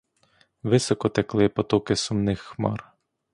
Високо 0.63 1.09
текли 1.09 1.49
потоки 1.49 1.95
сумних 1.95 2.39
хмар. 2.39 2.91